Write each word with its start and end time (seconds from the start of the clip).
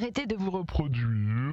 Arrêtez 0.00 0.24
de 0.24 0.34
vous 0.34 0.50
reproduire. 0.50 1.52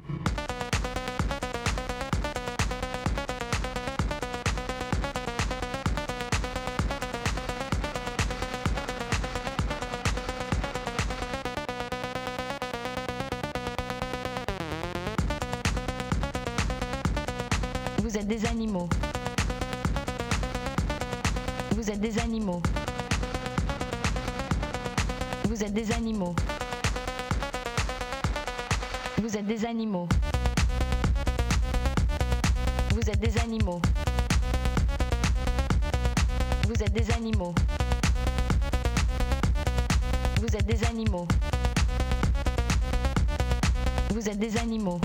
Vous 17.98 18.16
êtes 18.16 18.26
des 18.26 18.46
animaux. 18.46 18.88
Vous 21.72 21.90
êtes 21.90 22.00
des 22.00 22.18
animaux. 22.18 22.62
Vous 25.44 25.62
êtes 25.62 25.74
des 25.74 25.92
animaux. 25.92 26.34
Vous 29.28 29.36
êtes 29.36 29.46
des 29.46 29.66
animaux. 29.66 30.08
Vous 32.92 33.10
êtes 33.10 33.20
des 33.20 33.38
animaux. 33.38 33.82
Vous 36.66 36.82
êtes 36.82 36.92
des 36.94 37.10
animaux. 37.10 37.54
Vous 40.40 40.56
êtes 40.56 40.64
des 40.64 40.82
animaux. 40.82 41.28
Vous 44.14 44.28
êtes 44.30 44.38
des 44.38 44.56
animaux. 44.56 44.98